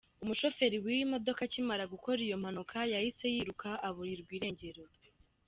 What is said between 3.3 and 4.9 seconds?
yiruka aburirwa irengero.